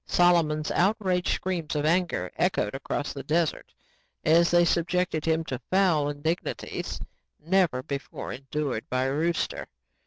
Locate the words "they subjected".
4.49-5.25